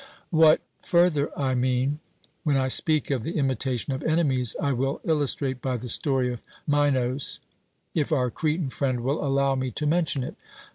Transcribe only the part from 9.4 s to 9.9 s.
me to